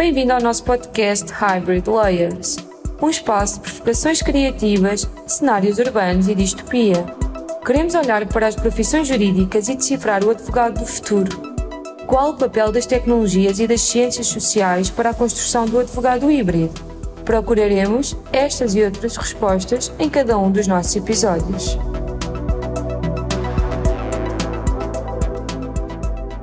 Bem-vindo 0.00 0.32
ao 0.32 0.40
nosso 0.40 0.64
podcast 0.64 1.30
Hybrid 1.30 1.86
Layers, 1.86 2.56
um 3.02 3.10
espaço 3.10 3.60
de 3.60 3.68
provocações 3.68 4.22
criativas, 4.22 5.06
cenários 5.26 5.78
urbanos 5.78 6.26
e 6.26 6.34
distopia. 6.34 7.04
Queremos 7.66 7.94
olhar 7.94 8.26
para 8.26 8.46
as 8.46 8.56
profissões 8.56 9.08
jurídicas 9.08 9.68
e 9.68 9.76
decifrar 9.76 10.24
o 10.24 10.30
advogado 10.30 10.80
do 10.80 10.86
futuro. 10.86 11.30
Qual 12.06 12.30
o 12.30 12.36
papel 12.38 12.72
das 12.72 12.86
tecnologias 12.86 13.60
e 13.60 13.66
das 13.66 13.82
ciências 13.82 14.28
sociais 14.28 14.88
para 14.88 15.10
a 15.10 15.14
construção 15.14 15.66
do 15.66 15.78
advogado 15.78 16.30
híbrido? 16.30 16.72
Procuraremos 17.22 18.16
estas 18.32 18.74
e 18.74 18.82
outras 18.82 19.18
respostas 19.18 19.92
em 19.98 20.08
cada 20.08 20.38
um 20.38 20.50
dos 20.50 20.66
nossos 20.66 20.96
episódios. 20.96 21.76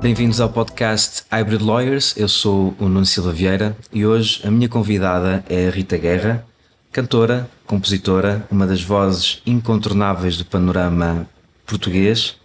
Bem-vindos 0.00 0.40
ao 0.40 0.48
podcast 0.48 1.24
Hybrid 1.28 1.60
Lawyers. 1.60 2.16
Eu 2.16 2.28
sou 2.28 2.72
o 2.78 2.88
Nuno 2.88 3.04
Silva 3.04 3.32
Vieira 3.32 3.76
e 3.92 4.06
hoje 4.06 4.40
a 4.44 4.50
minha 4.50 4.68
convidada 4.68 5.44
é 5.48 5.66
a 5.66 5.70
Rita 5.72 5.96
Guerra, 5.96 6.46
cantora, 6.92 7.50
compositora, 7.66 8.46
uma 8.48 8.64
das 8.64 8.80
vozes 8.80 9.42
incontornáveis 9.44 10.36
do 10.36 10.44
panorama 10.44 11.28
português. 11.66 12.36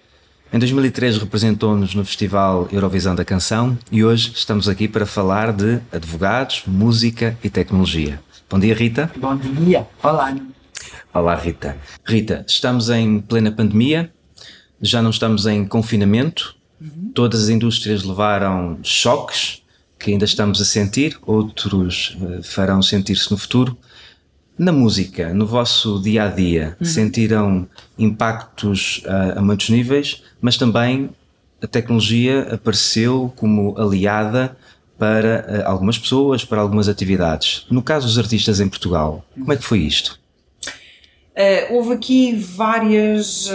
Em 0.51 0.57
2003 0.57 1.17
representou-nos 1.17 1.93
no 1.93 2.03
Festival 2.03 2.67
Eurovisão 2.71 3.13
da 3.13 3.23
Canção 3.23 3.77
e 3.91 4.03
hoje 4.03 4.31
estamos 4.35 4.67
aqui 4.67 4.87
para 4.87 5.05
falar 5.05 5.53
de 5.53 5.79
advogados, 5.91 6.63
música 6.65 7.37
e 7.43 7.51
tecnologia. 7.51 8.19
Bom 8.49 8.57
dia, 8.57 8.73
Rita. 8.73 9.11
Bom 9.15 9.37
dia. 9.37 9.87
Olá. 10.01 10.35
Olá, 11.13 11.35
Rita. 11.35 11.77
Rita, 12.03 12.43
estamos 12.47 12.89
em 12.89 13.19
plena 13.19 13.51
pandemia, 13.51 14.11
já 14.81 15.03
não 15.03 15.11
estamos 15.11 15.45
em 15.45 15.63
confinamento, 15.63 16.55
Todas 17.13 17.43
as 17.43 17.49
indústrias 17.49 18.03
levaram 18.03 18.79
choques 18.83 19.63
que 20.03 20.11
ainda 20.11 20.25
estamos 20.25 20.61
a 20.61 20.65
sentir, 20.65 21.17
outros 21.25 22.17
uh, 22.19 22.43
farão 22.43 22.81
sentir-se 22.81 23.31
no 23.31 23.37
futuro. 23.37 23.77
Na 24.57 24.71
música, 24.71 25.33
no 25.33 25.47
vosso 25.47 25.99
dia 26.01 26.25
a 26.25 26.27
dia, 26.27 26.75
uhum. 26.79 26.85
sentiram 26.85 27.67
impactos 27.97 29.01
uh, 29.05 29.39
a 29.39 29.41
muitos 29.41 29.69
níveis, 29.69 30.21
mas 30.41 30.57
também 30.57 31.09
a 31.61 31.65
tecnologia 31.65 32.53
apareceu 32.53 33.33
como 33.37 33.75
aliada 33.79 34.55
para 34.99 35.63
uh, 35.65 35.69
algumas 35.69 35.97
pessoas, 35.97 36.43
para 36.43 36.61
algumas 36.61 36.89
atividades. 36.89 37.65
No 37.71 37.81
caso 37.81 38.05
dos 38.05 38.19
artistas 38.19 38.59
em 38.59 38.67
Portugal, 38.67 39.25
como 39.33 39.53
é 39.53 39.55
que 39.55 39.63
foi 39.63 39.79
isto? 39.79 40.21
Houve 41.71 41.93
aqui 41.93 42.35
várias 42.35 43.49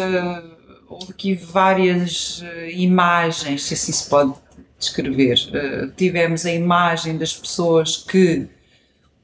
houve 0.99 1.13
aqui 1.13 1.35
várias 1.35 2.43
uh, 2.43 2.71
imagens, 2.71 3.65
se 3.65 3.75
assim 3.75 3.93
se 3.93 4.09
pode 4.09 4.35
descrever. 4.79 5.37
Uh, 5.49 5.91
tivemos 5.97 6.45
a 6.45 6.53
imagem 6.53 7.17
das 7.17 7.35
pessoas 7.35 7.97
que, 7.97 8.47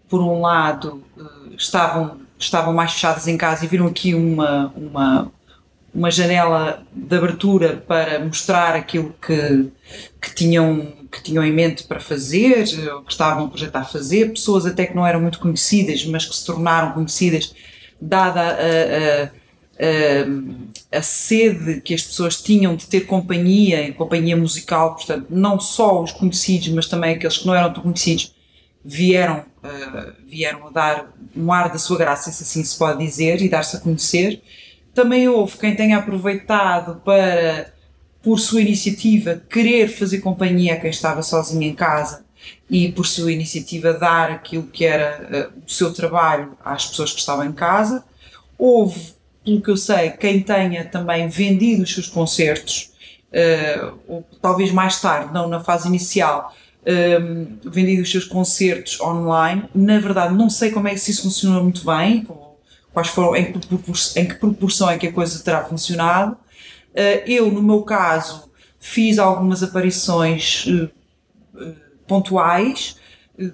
por 0.09 0.21
um 0.21 0.41
lado, 0.41 1.03
uh, 1.17 1.55
estavam, 1.57 2.21
estavam 2.39 2.73
mais 2.73 2.93
fechadas 2.93 3.27
em 3.27 3.37
casa 3.37 3.65
e 3.65 3.69
viram 3.69 3.87
aqui 3.87 4.15
uma, 4.15 4.73
uma, 4.77 5.33
uma 5.93 6.11
janela 6.11 6.83
de 6.93 7.17
abertura 7.17 7.77
para 7.77 8.21
mostrar 8.21 8.77
aquilo 8.77 9.15
que, 9.21 9.71
que, 10.21 10.35
tinham, 10.35 10.93
que 11.11 11.23
tinham 11.23 11.45
em 11.45 11.53
mente 11.53 11.85
para 11.85 11.99
fazer, 11.99 12.67
ou 12.93 13.03
que 13.03 13.13
estavam 13.13 13.47
a 13.47 13.49
projetar 13.49 13.85
fazer. 13.85 14.31
Pessoas 14.31 14.65
até 14.65 14.87
que 14.87 14.95
não 14.95 15.07
eram 15.07 15.21
muito 15.21 15.41
conhecidas, 15.41 16.05
mas 16.07 16.25
que 16.25 16.37
se 16.37 16.47
tornaram 16.47 16.93
conhecidas, 16.93 17.53
dada 18.01 18.41
a, 18.41 19.25
a 19.25 19.44
a 20.93 21.03
sede 21.03 21.81
que 21.81 21.95
as 21.95 22.03
pessoas 22.03 22.41
tinham 22.41 22.77
de 22.77 22.87
ter 22.87 23.03
companhia, 23.03 23.93
companhia 23.93 24.37
musical, 24.37 24.95
portanto, 24.95 25.27
não 25.31 25.59
só 25.59 26.03
os 26.03 26.13
conhecidos, 26.13 26.69
mas 26.69 26.87
também 26.87 27.15
aqueles 27.15 27.39
que 27.39 27.47
não 27.47 27.55
eram 27.55 27.73
tão 27.73 27.83
conhecidos, 27.83 28.35
vieram, 28.85 29.45
uh, 29.65 30.13
vieram 30.27 30.67
a 30.67 30.71
dar 30.71 31.13
um 31.35 31.53
ar 31.53 31.71
da 31.71 31.79
sua 31.79 31.97
graça, 31.97 32.31
se 32.31 32.43
assim 32.43 32.63
se 32.63 32.79
pode 32.79 33.05
dizer, 33.05 33.41
e 33.41 33.49
dar-se 33.49 33.77
a 33.77 33.81
conhecer. 33.81 34.43
Também 34.93 35.29
houve 35.29 35.57
quem 35.57 35.75
tenha 35.75 35.99
aproveitado 35.99 37.01
para, 37.01 37.73
por 38.23 38.39
sua 38.39 38.61
iniciativa, 38.61 39.43
querer 39.51 39.89
fazer 39.89 40.21
companhia 40.21 40.75
a 40.75 40.77
quem 40.77 40.91
estava 40.91 41.23
sozinho 41.23 41.63
em 41.63 41.75
casa 41.75 42.25
e, 42.71 42.93
por 42.93 43.07
sua 43.07 43.33
iniciativa, 43.33 43.95
dar 43.95 44.31
aquilo 44.31 44.65
que 44.65 44.85
era 44.85 45.51
uh, 45.57 45.63
o 45.67 45.71
seu 45.71 45.93
trabalho 45.93 46.57
às 46.65 46.87
pessoas 46.87 47.13
que 47.13 47.19
estavam 47.19 47.45
em 47.45 47.53
casa. 47.53 48.05
Houve 48.59 49.15
pelo 49.45 49.61
que 49.61 49.71
eu 49.71 49.77
sei, 49.77 50.11
quem 50.11 50.41
tenha 50.41 50.85
também 50.85 51.29
vendido 51.29 51.83
os 51.83 51.93
seus 51.93 52.09
concertos, 52.09 52.91
uh, 53.31 53.99
ou 54.09 54.27
talvez 54.41 54.73
mais 54.73 55.01
tarde, 55.01 55.33
não 55.33 55.49
na 55.49 55.61
fase 55.61 55.87
inicial, 55.87 56.55
um, 56.87 56.91
ehm, 56.91 57.47
vendido 57.65 58.03
os 58.03 58.11
seus 58.11 58.25
concertos 58.25 59.01
online. 59.01 59.65
Na 59.75 59.99
verdade, 59.99 60.35
não 60.35 60.51
sei 60.51 60.71
como 60.71 60.89
é 60.89 60.95
que 60.95 60.97
isso 60.97 61.23
funcionou 61.23 61.63
muito 61.63 61.85
bem, 61.85 62.27
quais 62.93 63.09
foram, 63.09 63.35
em, 63.37 63.53
em 64.17 64.27
que 64.27 64.35
proporção 64.35 64.91
é 64.91 64.99
que 64.99 65.09
a 65.09 65.13
coisa 65.13 65.43
terá 65.43 65.65
funcionado. 65.65 66.33
Uh, 66.93 67.27
eu, 67.27 67.51
no 67.51 67.63
meu 67.63 67.83
caso, 67.83 68.51
fiz 68.79 69.19
algumas 69.19 69.63
aparições 69.63 70.67
uh, 70.67 70.91
pontuais, 72.07 72.97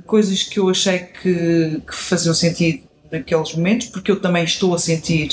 coisas 0.07 0.43
que 0.43 0.59
eu 0.59 0.69
achei 0.69 0.99
que, 0.99 1.81
que 1.87 1.95
faziam 1.95 2.35
sentido 2.35 2.83
naqueles 3.11 3.55
momentos, 3.55 3.89
porque 3.89 4.11
eu 4.11 4.21
também 4.21 4.45
estou 4.45 4.75
a 4.75 4.79
sentir 4.79 5.31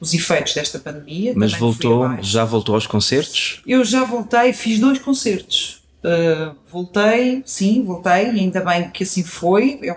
os 0.00 0.14
efeitos 0.14 0.54
desta 0.54 0.78
pandemia. 0.78 1.34
Mas 1.36 1.52
voltou, 1.52 2.16
já 2.22 2.44
voltou 2.44 2.74
aos 2.74 2.86
concertos? 2.86 3.62
Eu 3.66 3.84
já 3.84 4.02
voltei, 4.02 4.52
fiz 4.52 4.80
dois 4.80 4.98
concertos. 4.98 5.82
Uh, 6.02 6.56
voltei, 6.66 7.42
sim, 7.44 7.84
voltei, 7.84 8.32
e 8.32 8.40
ainda 8.40 8.64
bem 8.64 8.90
que 8.90 9.02
assim 9.04 9.22
foi. 9.22 9.78
É, 9.82 9.96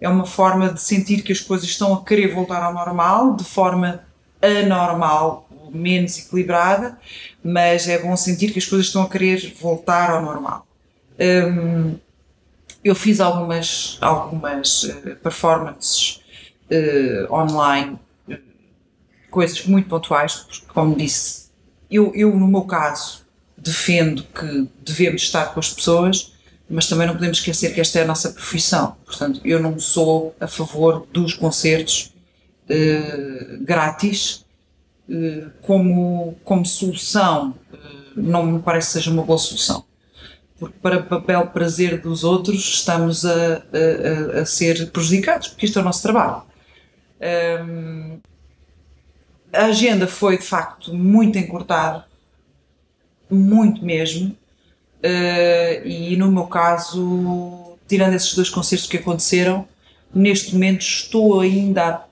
é 0.00 0.08
uma 0.08 0.26
forma 0.26 0.72
de 0.72 0.82
sentir 0.82 1.22
que 1.22 1.32
as 1.32 1.40
coisas 1.40 1.68
estão 1.68 1.94
a 1.94 2.04
querer 2.04 2.34
voltar 2.34 2.62
ao 2.62 2.74
normal, 2.74 3.36
de 3.36 3.44
forma 3.44 4.04
anormal, 4.42 5.48
menos 5.70 6.18
equilibrada, 6.18 6.98
mas 7.42 7.88
é 7.88 7.98
bom 7.98 8.16
sentir 8.16 8.52
que 8.52 8.58
as 8.58 8.66
coisas 8.66 8.86
estão 8.86 9.02
a 9.02 9.08
querer 9.08 9.54
voltar 9.60 10.10
ao 10.10 10.22
normal. 10.22 10.66
Um, 11.20 11.96
eu 12.82 12.94
fiz 12.94 13.20
algumas, 13.20 13.98
algumas 14.00 14.84
uh, 14.84 15.16
performances 15.16 16.20
uh, 16.70 17.32
online 17.32 17.98
coisas 19.30 19.64
muito 19.66 19.88
pontuais, 19.88 20.34
porque, 20.34 20.66
como 20.72 20.96
disse, 20.96 21.48
eu, 21.90 22.12
eu, 22.14 22.36
no 22.36 22.46
meu 22.46 22.62
caso, 22.62 23.22
defendo 23.56 24.22
que 24.22 24.68
devemos 24.82 25.22
estar 25.22 25.46
com 25.52 25.60
as 25.60 25.72
pessoas, 25.72 26.32
mas 26.68 26.86
também 26.86 27.06
não 27.06 27.14
podemos 27.14 27.38
esquecer 27.38 27.74
que 27.74 27.80
esta 27.80 27.98
é 27.98 28.02
a 28.02 28.06
nossa 28.06 28.30
profissão. 28.30 28.96
Portanto, 29.04 29.40
eu 29.44 29.60
não 29.60 29.78
sou 29.78 30.34
a 30.38 30.46
favor 30.46 31.06
dos 31.12 31.34
concertos 31.34 32.12
uh, 32.64 33.64
grátis 33.64 34.44
uh, 35.08 35.50
como, 35.62 36.36
como 36.44 36.66
solução. 36.66 37.54
Uh, 37.72 38.20
não 38.20 38.44
me 38.44 38.58
parece 38.60 38.88
que 38.88 38.92
seja 38.94 39.10
uma 39.10 39.22
boa 39.22 39.38
solução. 39.38 39.84
Porque 40.58 40.76
para 40.82 41.02
papel 41.02 41.46
prazer 41.46 42.00
dos 42.02 42.22
outros 42.24 42.58
estamos 42.58 43.24
a, 43.24 43.62
a, 44.36 44.40
a 44.40 44.44
ser 44.44 44.90
prejudicados, 44.90 45.48
porque 45.48 45.66
isto 45.66 45.78
é 45.78 45.82
o 45.82 45.84
nosso 45.84 46.02
trabalho. 46.02 46.42
Um, 47.64 48.20
a 49.52 49.66
agenda 49.66 50.06
foi 50.06 50.38
de 50.38 50.44
facto 50.44 50.94
muito 50.94 51.38
encurtada, 51.38 52.04
muito 53.30 53.84
mesmo, 53.84 54.28
uh, 54.28 55.86
e 55.86 56.16
no 56.16 56.30
meu 56.30 56.46
caso, 56.46 57.76
tirando 57.86 58.14
esses 58.14 58.34
dois 58.34 58.48
concertos 58.48 58.86
que 58.86 58.96
aconteceram, 58.96 59.66
neste 60.14 60.52
momento 60.52 60.82
estou 60.82 61.40
ainda 61.40 62.04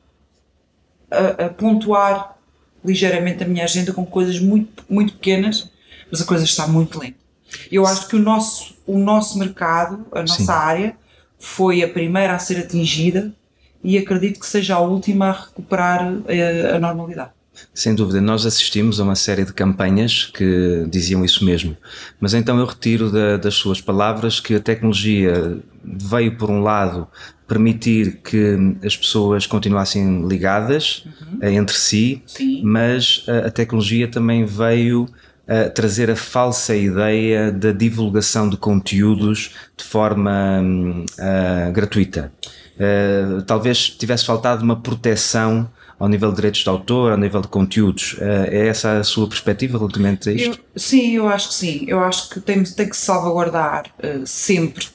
a, 1.10 1.46
a, 1.46 1.48
pontuar 1.50 2.36
ligeiramente 2.84 3.42
a 3.42 3.46
minha 3.46 3.64
agenda 3.64 3.92
com 3.92 4.04
coisas 4.04 4.38
muito, 4.38 4.84
muito 4.88 5.14
pequenas, 5.14 5.70
mas 6.10 6.20
a 6.20 6.24
coisa 6.24 6.44
está 6.44 6.66
muito 6.66 6.98
lenta. 6.98 7.16
Eu 7.70 7.86
acho 7.86 8.08
que 8.08 8.16
o 8.16 8.18
nosso, 8.18 8.76
o 8.86 8.98
nosso 8.98 9.38
mercado, 9.38 10.06
a 10.12 10.20
nossa 10.20 10.42
Sim. 10.42 10.50
área, 10.50 10.96
foi 11.38 11.82
a 11.82 11.88
primeira 11.88 12.34
a 12.34 12.38
ser 12.38 12.58
atingida 12.58 13.32
e 13.82 13.98
acredito 13.98 14.40
que 14.40 14.46
seja 14.46 14.76
a 14.76 14.80
última 14.80 15.26
a 15.26 15.32
recuperar 15.32 16.02
a, 16.26 16.32
eh, 16.32 16.76
a 16.76 16.78
normalidade. 16.78 17.30
Sem 17.72 17.94
dúvida, 17.94 18.20
nós 18.20 18.44
assistimos 18.44 19.00
a 19.00 19.04
uma 19.04 19.14
série 19.14 19.44
de 19.44 19.52
campanhas 19.52 20.26
que 20.26 20.86
diziam 20.90 21.24
isso 21.24 21.44
mesmo. 21.44 21.76
Mas 22.20 22.34
então 22.34 22.58
eu 22.58 22.66
retiro 22.66 23.10
da, 23.10 23.36
das 23.36 23.54
suas 23.54 23.80
palavras 23.80 24.40
que 24.40 24.54
a 24.54 24.60
tecnologia 24.60 25.58
veio, 25.82 26.36
por 26.36 26.50
um 26.50 26.62
lado, 26.62 27.06
permitir 27.46 28.20
que 28.22 28.56
as 28.84 28.96
pessoas 28.96 29.46
continuassem 29.46 30.26
ligadas 30.26 31.04
uhum. 31.06 31.38
Eh, 31.42 31.52
entre 31.52 31.76
si, 31.76 32.22
Sim. 32.26 32.62
mas 32.64 33.24
a, 33.28 33.46
a, 33.46 33.50
tecnologia 33.50 34.08
também 34.08 34.44
veio 34.44 35.06
a 35.46 35.68
trazer 35.70 36.10
a 36.10 36.16
falsa 36.16 36.74
ideia 36.74 37.52
da 37.52 37.70
divulgação 37.70 38.48
de 38.48 38.56
conteúdos 38.56 39.54
de 39.76 39.84
forma 39.84 40.60
uh, 40.60 41.72
gratuita. 41.72 42.32
Uh, 42.76 43.42
talvez 43.42 43.90
tivesse 43.90 44.24
faltado 44.24 44.62
uma 44.62 44.76
proteção 44.76 45.68
ao 45.98 46.08
nível 46.08 46.30
de 46.30 46.36
direitos 46.36 46.60
de 46.62 46.68
autor, 46.68 47.12
ao 47.12 47.18
nível 47.18 47.40
de 47.40 47.48
conteúdos. 47.48 48.16
Eh, 48.20 48.48
é 48.52 48.68
essa 48.68 48.98
a 48.98 49.04
sua 49.04 49.28
perspectiva 49.28 49.78
relativamente 49.78 50.28
a 50.28 50.32
isto? 50.32 50.58
Eu, 50.74 50.80
sim, 50.80 51.16
eu 51.16 51.28
acho 51.28 51.48
que 51.48 51.54
sim. 51.54 51.84
Eu 51.88 52.00
acho 52.00 52.28
que 52.28 52.40
tem, 52.40 52.62
tem 52.62 52.88
que 52.88 52.96
se 52.96 53.04
salvaguardar 53.04 53.86
uh, 53.98 54.26
sempre. 54.26 54.86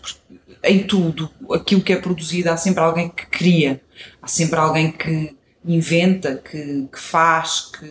em 0.63 0.83
tudo 0.83 1.29
aquilo 1.51 1.81
que 1.81 1.91
é 1.91 1.95
produzido 1.95 2.49
há 2.51 2.57
sempre 2.57 2.83
alguém 2.83 3.09
que 3.09 3.25
cria, 3.25 3.81
há 4.21 4.27
sempre 4.27 4.59
alguém 4.59 4.91
que 4.91 5.35
inventa, 5.65 6.35
que, 6.35 6.87
que 6.91 6.99
faz, 6.99 7.71
que, 7.71 7.89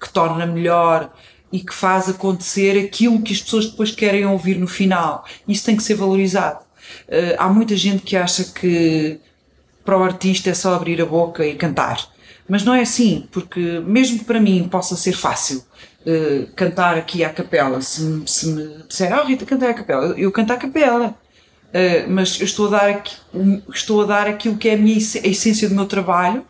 que 0.00 0.12
torna 0.12 0.46
melhor 0.46 1.12
e 1.52 1.60
que 1.60 1.72
faz 1.72 2.08
acontecer 2.08 2.78
aquilo 2.78 3.22
que 3.22 3.32
as 3.32 3.40
pessoas 3.40 3.66
depois 3.66 3.90
querem 3.92 4.26
ouvir 4.26 4.58
no 4.58 4.66
final. 4.66 5.24
Isso 5.46 5.64
tem 5.64 5.76
que 5.76 5.82
ser 5.82 5.94
valorizado. 5.94 6.60
Uh, 7.08 7.36
há 7.38 7.48
muita 7.48 7.76
gente 7.76 8.02
que 8.02 8.16
acha 8.16 8.44
que 8.44 9.20
para 9.88 9.96
o 9.96 10.04
artista 10.04 10.50
é 10.50 10.54
só 10.54 10.74
abrir 10.74 11.00
a 11.00 11.06
boca 11.06 11.46
e 11.46 11.54
cantar. 11.54 12.06
Mas 12.46 12.62
não 12.62 12.74
é 12.74 12.82
assim, 12.82 13.26
porque 13.32 13.80
mesmo 13.86 14.18
que 14.18 14.24
para 14.26 14.38
mim 14.38 14.68
possa 14.70 14.94
ser 14.96 15.14
fácil 15.14 15.64
uh, 16.04 16.46
cantar 16.54 16.98
aqui 16.98 17.24
à 17.24 17.30
capela, 17.30 17.80
se 17.80 18.22
se 18.26 18.48
me 18.48 18.82
disser, 18.86 19.10
oh, 19.18 19.24
Rita, 19.24 19.46
cantar 19.46 19.70
à 19.70 19.74
capela, 19.74 20.14
eu, 20.18 20.30
canto 20.30 20.52
à 20.52 20.58
capela. 20.58 21.14
Uh, 21.68 22.10
mas 22.10 22.38
eu 22.38 22.44
estou 22.44 22.66
a, 22.66 22.70
dar 22.70 22.90
aqui, 22.90 23.16
estou 23.74 24.02
a 24.02 24.04
dar 24.04 24.26
aquilo 24.26 24.58
que 24.58 24.68
é 24.68 24.74
a, 24.74 24.76
minha, 24.76 24.98
a 24.98 25.26
essência 25.26 25.66
do 25.66 25.74
meu 25.74 25.86
trabalho 25.86 26.44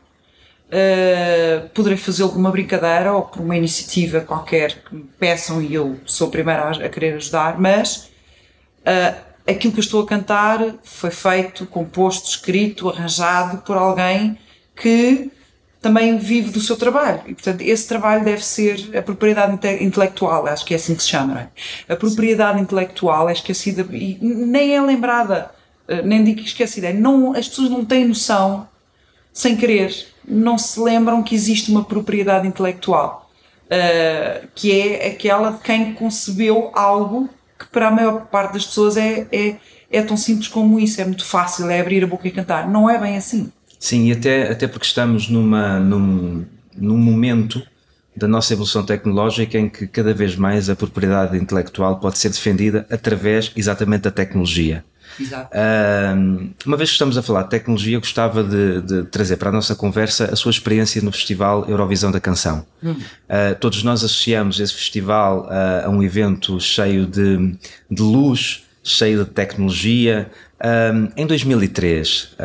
Uh, 0.69 1.67
poderei 1.71 1.97
fazê-lo 1.97 2.29
por 2.29 2.37
uma 2.37 2.51
brincadeira 2.51 3.11
ou 3.15 3.23
por 3.23 3.41
uma 3.41 3.57
iniciativa 3.57 4.21
qualquer 4.21 4.83
que 4.83 4.95
me 4.95 5.05
peçam 5.19 5.63
e 5.63 5.73
eu 5.73 5.99
sou 6.05 6.29
a 6.29 6.31
primeira 6.31 6.65
a, 6.65 6.71
a 6.73 6.89
querer 6.91 7.15
ajudar, 7.15 7.59
mas 7.59 8.11
aquilo 9.49 9.73
que 9.73 9.79
eu 9.79 9.85
estou 9.85 10.03
a 10.03 10.07
cantar 10.07 10.75
foi 10.83 11.11
feito, 11.11 11.67
composto, 11.67 12.29
escrito, 12.29 12.89
arranjado 12.89 13.59
por 13.59 13.77
alguém 13.77 14.39
que 14.77 15.31
também 15.81 16.19
vive 16.19 16.51
do 16.51 16.61
seu 16.61 16.77
trabalho 16.77 17.23
e 17.27 17.35
portanto 17.35 17.63
esse 17.63 17.87
trabalho 17.87 18.25
deve 18.25 18.45
ser 18.45 18.97
a 18.97 19.01
propriedade 19.01 19.55
inte 19.55 19.85
intelectual, 19.85 20.47
acho 20.47 20.65
que 20.65 20.75
é 20.75 20.77
assim 20.77 20.95
que 20.95 21.03
se 21.03 21.09
chama, 21.09 21.35
não 21.35 21.41
é? 21.41 21.49
A 21.89 21.97
propriedade 21.97 22.61
intelectual 22.61 23.29
é 23.29 23.33
esquecida 23.33 23.87
e 23.93 24.19
nem 24.21 24.75
é 24.75 24.83
lembrada, 24.83 25.51
uh, 25.89 26.05
nem 26.05 26.25
digo 26.25 26.41
esquecida, 26.41 26.89
é 26.89 26.93
não, 26.93 27.33
as 27.35 27.49
pessoas 27.49 27.71
não 27.71 27.85
têm 27.85 28.07
noção, 28.07 28.69
sem 29.33 29.57
querer, 29.57 29.95
não 30.27 30.59
se 30.59 30.81
lembram 30.81 31.23
que 31.23 31.35
existe 31.35 31.71
uma 31.71 31.85
propriedade 31.85 32.47
intelectual, 32.47 33.31
uh, 33.67 34.49
que 34.55 34.73
é 34.81 35.07
aquela 35.07 35.53
de 35.53 35.61
quem 35.61 35.95
concebeu 35.95 36.73
algo 36.75 37.31
que 37.59 37.67
para 37.67 37.89
a 37.89 37.91
maior 37.91 38.27
parte 38.27 38.55
das 38.55 38.67
pessoas 38.67 38.97
é, 38.97 39.27
é, 39.33 39.57
é 39.91 40.03
tão 40.03 40.17
simples 40.17 40.49
como 40.49 40.79
isso, 40.79 41.01
é 41.01 41.05
muito 41.05 41.25
fácil, 41.25 41.69
é 41.69 41.81
abrir 41.81 42.05
a 42.05 42.07
boca 42.07 42.29
e 42.29 42.31
cantar. 42.31 42.69
Não 42.69 42.89
é 42.89 42.99
bem 42.99 43.17
assim. 43.17 43.51
Sim, 43.79 44.07
e 44.07 44.13
até, 44.13 44.51
até 44.51 44.67
porque 44.67 44.87
estamos 44.87 45.29
numa, 45.29 45.79
num, 45.79 46.45
num 46.77 46.99
momento 46.99 47.63
da 48.17 48.27
nossa 48.27 48.53
evolução 48.53 48.85
tecnológica 48.85 49.57
em 49.57 49.69
que 49.69 49.87
cada 49.87 50.13
vez 50.13 50.35
mais 50.35 50.69
a 50.69 50.75
propriedade 50.75 51.37
intelectual 51.37 52.01
pode 52.01 52.19
ser 52.19 52.31
defendida 52.31 52.85
através 52.91 53.53
exatamente 53.57 54.03
da 54.03 54.11
tecnologia. 54.11 54.85
Exato. 55.19 55.51
Uma 56.65 56.77
vez 56.77 56.91
que 56.91 56.95
estamos 56.95 57.17
a 57.17 57.23
falar 57.23 57.45
de 57.45 57.51
tecnologia, 57.51 57.99
gostava 57.99 58.43
de, 58.43 58.83
de, 58.83 59.05
trazer 59.05 59.37
para 59.37 59.51
a 59.51 59.53
nossa 59.53 59.75
conversa 59.75 60.31
a 60.33 60.37
sua 60.37 60.51
experiência 60.51 61.01
no 61.03 61.13
Festival 61.13 61.65
Eurovisão 61.69 62.11
da 62.11 62.21
Canção. 62.21 62.65
Hum. 62.83 62.93
Uh, 62.93 63.55
todos 63.61 63.83
nós 63.83 64.05
associamos 64.05 64.61
esse 64.61 64.75
festival 64.75 65.47
uh, 65.47 65.87
a 65.87 65.89
um 65.89 66.03
evento 66.03 66.61
cheio 66.61 67.07
de, 67.07 67.57
de 67.91 68.03
luz, 68.03 68.65
cheio 68.83 69.25
de 69.25 69.31
tecnologia. 69.31 70.31
em 71.17 71.27
2003, 71.27 72.37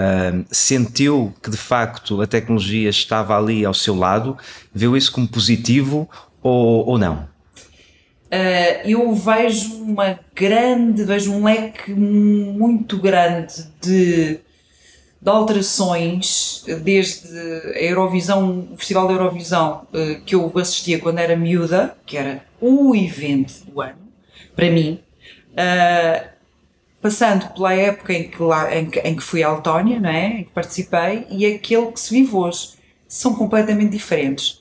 sentiu 0.52 1.34
que 1.42 1.50
de 1.50 1.58
facto 1.58 2.22
a 2.22 2.28
tecnologia 2.28 2.90
estava 2.90 3.38
ali 3.38 3.64
ao 3.64 3.74
seu 3.74 3.96
lado? 3.96 4.38
Viu 4.74 4.98
isso 4.98 5.12
como 5.12 5.28
positivo 5.28 6.10
ou, 6.42 6.86
ou 6.86 6.98
não? 6.98 7.33
Uh, 8.34 8.90
eu 8.90 9.14
vejo 9.14 9.76
uma 9.84 10.20
grande, 10.34 11.04
vejo 11.04 11.32
um 11.32 11.44
leque 11.44 11.92
muito 11.92 12.98
grande 12.98 13.64
de, 13.80 14.40
de 15.22 15.30
alterações, 15.30 16.66
desde 16.82 17.30
a 17.76 17.80
Eurovisão, 17.80 18.70
o 18.72 18.76
Festival 18.76 19.08
da 19.08 19.14
Eurovisão, 19.14 19.86
uh, 19.94 20.20
que 20.26 20.34
eu 20.34 20.52
assistia 20.56 20.98
quando 20.98 21.20
era 21.20 21.36
miúda, 21.36 21.96
que 22.08 22.18
era 22.18 22.44
o 22.60 22.96
evento 22.96 23.54
do 23.66 23.80
ano, 23.80 24.00
para 24.56 24.72
mim, 24.72 25.00
uh, 25.52 26.28
passando 27.04 27.54
pela 27.54 27.76
época 27.76 28.14
em 28.14 28.32
que, 28.32 28.42
lá, 28.42 28.76
em, 28.76 28.90
que, 28.90 29.00
em 29.02 29.16
que 29.16 29.22
fui 29.22 29.44
à 29.44 29.54
Letónia, 29.54 30.00
não 30.00 30.10
é? 30.10 30.40
em 30.40 30.44
que 30.46 30.50
participei, 30.50 31.28
e 31.30 31.46
aquele 31.46 31.92
que 31.92 32.00
se 32.00 32.12
vive 32.12 32.36
hoje. 32.36 32.82
São 33.08 33.36
completamente 33.36 33.92
diferentes. 33.92 34.60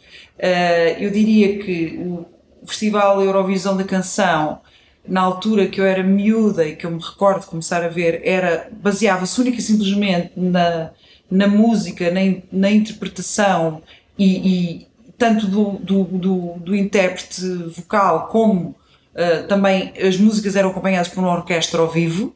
eu 1.00 1.10
diria 1.10 1.58
que 1.58 1.96
o, 1.96 2.26
Festival 2.66 3.22
Eurovisão 3.22 3.76
da 3.76 3.84
Canção, 3.84 4.60
na 5.06 5.20
altura 5.20 5.66
que 5.66 5.80
eu 5.80 5.84
era 5.84 6.02
miúda 6.02 6.66
e 6.66 6.76
que 6.76 6.86
eu 6.86 6.90
me 6.90 7.00
recordo 7.00 7.40
de 7.40 7.46
começar 7.46 7.82
a 7.84 7.88
ver, 7.88 8.20
era 8.24 8.68
baseava-se 8.72 9.40
única 9.40 9.58
e 9.58 9.62
simplesmente 9.62 10.32
na, 10.36 10.90
na 11.30 11.46
música, 11.48 12.10
na, 12.10 12.20
na 12.52 12.70
interpretação 12.70 13.82
e, 14.18 14.26
e 14.26 14.86
tanto 15.18 15.46
do, 15.46 15.72
do, 15.72 16.04
do, 16.04 16.54
do, 16.58 16.76
intérprete 16.76 17.44
vocal 17.76 18.28
como 18.28 18.76
uh, 19.14 19.46
também 19.48 19.92
as 20.00 20.16
músicas 20.16 20.56
eram 20.56 20.70
acompanhadas 20.70 21.08
por 21.08 21.20
uma 21.20 21.32
orquestra 21.32 21.80
ao 21.80 21.88
vivo. 21.88 22.34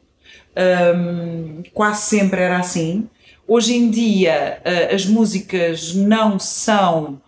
Um, 0.95 1.63
quase 1.73 2.01
sempre 2.03 2.41
era 2.41 2.57
assim. 2.57 3.07
Hoje 3.47 3.75
em 3.75 3.89
dia 3.89 4.61
uh, 4.65 4.95
as 4.95 5.05
músicas 5.05 5.93
não 5.93 6.39
são 6.39 7.21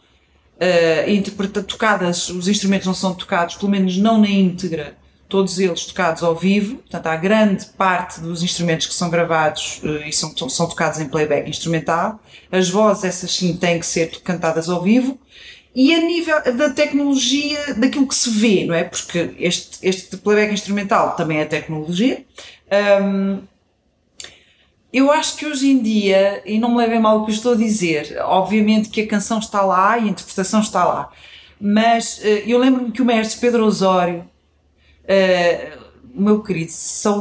uh, 0.60 1.64
tocadas, 1.64 2.30
os 2.30 2.48
instrumentos 2.48 2.88
não 2.88 2.94
são 2.94 3.14
tocados, 3.14 3.56
pelo 3.56 3.72
menos 3.72 3.98
não 3.98 4.20
na 4.20 4.30
íntegra, 4.30 4.98
todos 5.28 5.60
eles 5.60 5.86
tocados 5.86 6.24
ao 6.24 6.36
vivo, 6.36 6.78
portanto 6.78 7.06
há 7.08 7.16
grande 7.16 7.66
parte 7.78 8.20
dos 8.20 8.42
instrumentos 8.42 8.88
que 8.88 8.94
são 8.94 9.10
gravados 9.10 9.80
uh, 9.84 10.08
e 10.08 10.12
são, 10.12 10.36
são 10.50 10.68
tocados 10.68 11.00
em 11.00 11.08
playback 11.08 11.50
instrumental, 11.50 12.20
as 12.52 12.70
vozes 12.70 13.04
essas 13.04 13.32
sim 13.32 13.56
têm 13.56 13.80
que 13.80 13.86
ser 13.86 14.08
cantadas 14.22 14.70
ao 14.70 14.82
vivo, 14.82 15.20
e 15.74 15.94
a 15.94 16.02
nível 16.02 16.42
da 16.56 16.72
tecnologia, 16.72 17.76
daquilo 17.76 18.08
que 18.08 18.16
se 18.16 18.30
vê, 18.32 18.66
não 18.66 18.74
é? 18.74 18.84
Porque 18.84 19.36
este, 19.38 19.78
este 19.88 20.18
playback 20.18 20.52
instrumental 20.52 21.16
também 21.16 21.40
é 21.40 21.46
tecnologia, 21.46 22.26
um, 23.02 23.42
eu 24.92 25.12
acho 25.12 25.38
que 25.38 25.46
hoje 25.46 25.70
em 25.70 25.82
dia, 25.82 26.42
e 26.46 26.58
não 26.58 26.72
me 26.72 26.78
levem 26.78 27.00
mal 27.00 27.20
o 27.20 27.26
que 27.26 27.32
eu 27.32 27.36
estou 27.36 27.54
a 27.54 27.58
dizer, 27.58 28.18
obviamente 28.24 28.90
que 28.90 29.02
a 29.02 29.08
canção 29.08 29.38
está 29.38 29.62
lá 29.62 29.98
e 29.98 30.06
a 30.06 30.12
interpretação 30.12 30.60
está 30.62 30.84
lá, 30.84 31.12
mas 31.62 32.18
uh, 32.20 32.28
eu 32.48 32.58
lembro-me 32.58 32.92
que 32.92 33.02
o 33.02 33.06
mestre 33.06 33.40
Pedro 33.40 33.66
Osório, 33.66 34.26
uh, 35.04 35.80
o 36.16 36.22
meu 36.22 36.42
querido 36.42 36.72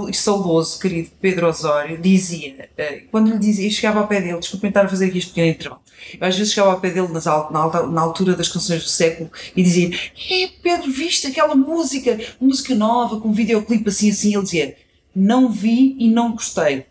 e 0.09 0.15
saudoso 0.15 0.79
querido 0.79 1.11
Pedro 1.21 1.47
Osório, 1.47 2.01
dizia, 2.01 2.71
uh, 2.79 3.07
quando 3.11 3.31
lhe 3.31 3.39
dizia, 3.39 3.67
eu 3.67 3.71
chegava 3.71 4.01
ao 4.01 4.09
pé 4.09 4.23
dele, 4.23 4.39
desculpem 4.39 4.69
estar 4.69 4.87
a 4.87 4.89
fazer 4.89 5.07
aqui 5.07 5.19
este 5.19 5.31
pequeno 5.31 5.49
intervalo, 5.49 5.83
eu 6.19 6.27
às 6.27 6.39
vezes 6.39 6.55
chegava 6.55 6.73
ao 6.73 6.81
pé 6.81 6.89
dele 6.89 7.09
nas, 7.09 7.27
na, 7.27 7.87
na 7.87 8.01
altura 8.01 8.35
das 8.35 8.49
canções 8.49 8.83
do 8.83 8.89
século 8.89 9.31
e 9.55 9.63
dizia: 9.63 9.91
É, 10.31 10.49
Pedro, 10.63 10.91
viste 10.91 11.27
aquela 11.27 11.55
música, 11.55 12.19
música 12.41 12.75
nova, 12.75 13.21
com 13.21 13.29
um 13.29 13.33
videoclipe 13.33 13.89
assim, 13.89 14.09
assim. 14.11 14.33
Ele 14.33 14.45
dizia: 14.45 14.77
Não 15.15 15.51
vi 15.51 15.97
e 15.99 16.09
não 16.09 16.33
gostei 16.33 16.87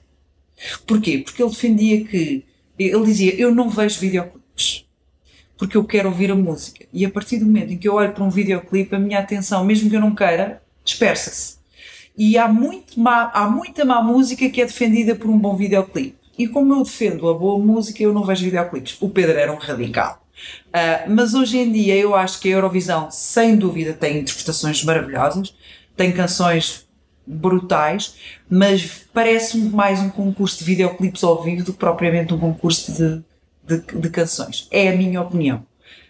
Porquê? 0.85 1.19
Porque 1.19 1.41
ele 1.41 1.51
defendia 1.51 2.03
que. 2.03 2.45
Ele 2.77 3.05
dizia: 3.05 3.35
Eu 3.35 3.53
não 3.53 3.69
vejo 3.69 3.99
videoclipes. 3.99 4.85
Porque 5.57 5.75
eu 5.75 5.83
quero 5.83 6.09
ouvir 6.09 6.31
a 6.31 6.35
música. 6.35 6.85
E 6.93 7.05
a 7.05 7.09
partir 7.09 7.39
do 7.39 7.45
momento 7.45 7.73
em 7.73 7.77
que 7.77 7.87
eu 7.87 7.95
olho 7.95 8.13
para 8.13 8.23
um 8.23 8.29
videoclipe, 8.29 8.95
a 8.95 8.99
minha 8.99 9.19
atenção, 9.19 9.65
mesmo 9.65 9.89
que 9.89 9.95
eu 9.95 9.99
não 9.99 10.13
queira, 10.13 10.61
dispersa-se. 10.83 11.57
E 12.15 12.37
há, 12.37 12.47
muito 12.47 12.99
má, 12.99 13.31
há 13.33 13.49
muita 13.49 13.83
má 13.83 14.01
música 14.01 14.49
que 14.49 14.61
é 14.61 14.65
defendida 14.65 15.15
por 15.15 15.29
um 15.29 15.37
bom 15.37 15.55
videoclipe. 15.55 16.15
E 16.37 16.47
como 16.47 16.73
eu 16.73 16.83
defendo 16.83 17.27
a 17.29 17.33
boa 17.33 17.57
música, 17.57 18.01
eu 18.03 18.13
não 18.13 18.23
vejo 18.23 18.45
videoclipes. 18.45 18.97
O 19.01 19.09
Pedro 19.09 19.37
era 19.37 19.51
um 19.51 19.57
radical. 19.57 20.23
Uh, 20.67 21.09
mas 21.09 21.33
hoje 21.33 21.57
em 21.57 21.71
dia 21.71 21.95
eu 21.95 22.15
acho 22.15 22.39
que 22.39 22.49
a 22.49 22.51
Eurovisão, 22.51 23.09
sem 23.09 23.55
dúvida, 23.55 23.93
tem 23.93 24.19
interpretações 24.19 24.83
maravilhosas, 24.83 25.55
tem 25.95 26.11
canções 26.11 26.86
brutais, 27.27 28.15
mas 28.49 29.05
parece 29.13 29.57
mais 29.57 29.99
um 29.99 30.09
concurso 30.09 30.59
de 30.59 30.63
videoclipes 30.63 31.23
ao 31.23 31.43
vivo 31.43 31.65
do 31.65 31.73
que 31.73 31.79
propriamente 31.79 32.33
um 32.33 32.39
concurso 32.39 32.91
de, 32.93 33.21
de, 33.63 33.99
de 33.99 34.09
canções. 34.09 34.67
É 34.71 34.87
a 34.89 34.95
minha 34.95 35.21
opinião. 35.21 35.65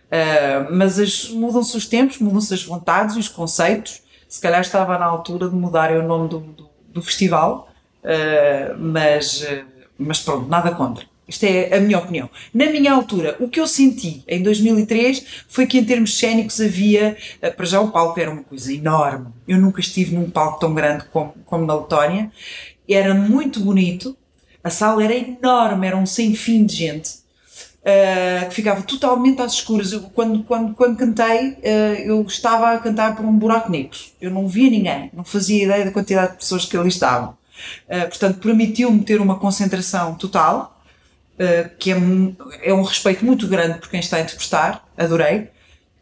Uh, 0.07 0.73
mas 0.73 1.29
mudam-se 1.31 1.75
os 1.75 1.87
tempos, 1.87 2.19
mudam-se 2.19 2.53
as 2.53 2.63
vontades 2.63 3.15
e 3.15 3.19
os 3.19 3.27
conceitos. 3.27 4.01
Se 4.29 4.39
calhar 4.39 4.61
estava 4.61 4.97
na 4.97 5.05
altura 5.05 5.49
de 5.49 5.55
mudar 5.55 5.91
o 5.91 6.05
nome 6.05 6.29
do, 6.29 6.39
do, 6.39 6.69
do 6.93 7.01
festival, 7.01 7.69
uh, 8.03 8.77
mas, 8.77 9.41
uh, 9.41 9.65
mas 9.97 10.19
pronto, 10.19 10.47
nada 10.47 10.71
contra. 10.71 11.05
Isto 11.27 11.43
é 11.43 11.75
a 11.75 11.79
minha 11.81 11.97
opinião. 11.97 12.29
Na 12.53 12.67
minha 12.67 12.93
altura, 12.93 13.35
o 13.39 13.49
que 13.49 13.59
eu 13.59 13.67
senti 13.67 14.23
em 14.27 14.41
2003 14.41 15.25
foi 15.49 15.67
que, 15.67 15.77
em 15.77 15.83
termos 15.83 16.17
cénicos, 16.17 16.61
havia. 16.61 17.17
Eh, 17.41 17.49
para 17.49 17.65
já, 17.65 17.81
o 17.81 17.91
palco 17.91 18.17
era 18.19 18.31
uma 18.31 18.43
coisa 18.43 18.73
enorme. 18.73 19.27
Eu 19.45 19.57
nunca 19.57 19.81
estive 19.81 20.15
num 20.15 20.29
palco 20.29 20.59
tão 20.59 20.73
grande 20.73 21.03
como, 21.11 21.33
como 21.45 21.65
na 21.65 21.75
Letónia. 21.75 22.31
Era 22.87 23.13
muito 23.13 23.59
bonito. 23.59 24.15
A 24.63 24.69
sala 24.69 25.03
era 25.03 25.15
enorme, 25.15 25.87
era 25.87 25.97
um 25.97 26.05
sem 26.05 26.33
fim 26.33 26.65
de 26.65 26.75
gente. 26.75 27.27
Uh, 27.81 28.49
que 28.49 28.55
ficava 28.55 28.81
totalmente 28.81 29.41
às 29.41 29.53
escuras. 29.53 29.91
Eu, 29.93 30.01
quando, 30.01 30.43
quando, 30.43 30.73
quando 30.75 30.97
cantei, 30.97 31.51
uh, 31.51 32.01
eu 32.05 32.21
estava 32.23 32.71
a 32.71 32.77
cantar 32.77 33.15
por 33.15 33.25
um 33.25 33.31
buraco 33.31 33.71
negro. 33.71 33.97
Eu 34.19 34.29
não 34.29 34.47
via 34.47 34.69
ninguém, 34.69 35.09
não 35.13 35.23
fazia 35.23 35.63
ideia 35.63 35.85
da 35.85 35.91
quantidade 35.91 36.33
de 36.33 36.37
pessoas 36.39 36.65
que 36.65 36.75
ali 36.75 36.89
estavam. 36.89 37.37
Uh, 37.87 38.07
portanto, 38.09 38.39
permitiu-me 38.39 39.03
ter 39.03 39.21
uma 39.21 39.39
concentração 39.39 40.15
total, 40.15 40.76
uh, 41.37 41.69
que 41.77 41.91
é, 41.91 41.95
é 42.63 42.73
um 42.73 42.81
respeito 42.81 43.25
muito 43.25 43.47
grande 43.47 43.79
por 43.79 43.89
quem 43.89 43.99
está 43.99 44.17
a 44.17 44.21
interpretar, 44.21 44.85
adorei. 44.97 45.49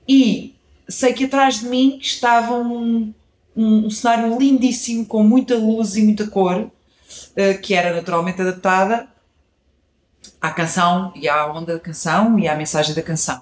E 0.08 0.56
sei 0.88 1.14
que 1.14 1.26
atrás 1.26 1.60
de 1.60 1.68
mim 1.68 2.00
estava 2.02 2.56
um, 2.56 3.14
um, 3.56 3.86
um 3.86 3.90
cenário 3.90 4.38
lindíssimo, 4.38 5.06
com 5.06 5.24
muita 5.24 5.56
luz 5.56 5.96
e 5.96 6.04
muita 6.04 6.28
cor, 6.28 6.62
uh, 6.62 7.62
que 7.62 7.74
era 7.74 7.94
naturalmente 7.94 8.42
adaptada 8.42 9.08
à 10.40 10.52
canção 10.52 11.12
e 11.16 11.28
à 11.28 11.52
onda 11.52 11.74
da 11.74 11.80
canção 11.80 12.38
e 12.40 12.48
à 12.48 12.56
mensagem 12.56 12.94
da 12.94 13.02
canção. 13.02 13.42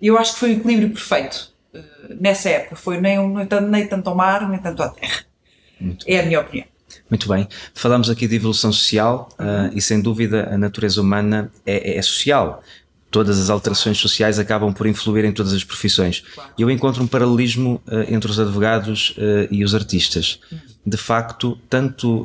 Eu 0.00 0.16
acho 0.16 0.34
que 0.34 0.38
foi 0.38 0.54
o 0.54 0.56
equilíbrio 0.58 0.90
perfeito 0.90 1.52
uh, 1.74 2.14
nessa 2.20 2.48
época. 2.50 2.76
Foi 2.76 3.00
nem, 3.00 3.18
nem, 3.28 3.46
nem 3.68 3.86
tanto 3.86 4.08
ao 4.08 4.16
mar, 4.16 4.48
nem 4.48 4.58
tanto 4.58 4.82
à 4.82 4.88
terra. 4.88 5.24
Muito 5.80 6.04
é 6.08 6.20
a 6.20 6.22
minha 6.24 6.40
opinião. 6.40 6.66
Muito 7.08 7.28
bem. 7.28 7.48
Falamos 7.74 8.10
aqui 8.10 8.26
de 8.26 8.36
evolução 8.36 8.72
social 8.72 9.28
uh, 9.38 9.70
e, 9.74 9.80
sem 9.80 10.00
dúvida, 10.00 10.48
a 10.52 10.58
natureza 10.58 11.00
humana 11.00 11.50
é, 11.64 11.96
é, 11.96 12.02
social. 12.02 12.62
Todas 13.10 13.40
as 13.40 13.48
alterações 13.48 13.98
sociais 13.98 14.38
acabam 14.38 14.72
por 14.72 14.86
influir 14.86 15.24
em 15.24 15.32
todas 15.32 15.54
as 15.54 15.64
profissões. 15.64 16.22
Eu 16.58 16.70
encontro 16.70 17.02
um 17.02 17.06
paralelismo 17.06 17.80
uh, 17.86 18.12
entre 18.12 18.30
os 18.30 18.38
advogados 18.38 19.14
uh, 19.16 19.48
e 19.50 19.64
os 19.64 19.74
artistas. 19.74 20.40
De 20.84 20.96
facto, 20.96 21.58
tanto 21.68 22.24